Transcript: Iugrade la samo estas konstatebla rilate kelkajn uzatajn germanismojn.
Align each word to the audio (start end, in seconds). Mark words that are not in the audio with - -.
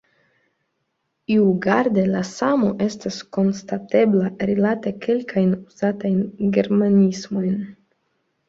Iugrade 1.33 2.05
la 2.13 2.21
samo 2.29 2.71
estas 2.87 3.19
konstatebla 3.37 4.33
rilate 4.53 4.95
kelkajn 5.05 5.55
uzatajn 5.61 6.49
germanismojn. 6.59 7.63